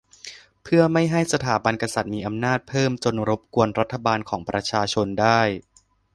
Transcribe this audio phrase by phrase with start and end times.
[0.63, 5.39] เพื่อไม่ให้สถาบันกษัตริย์มีอำนาจเพิ่มจนรบกวนรัฐบาลของประชาชนได้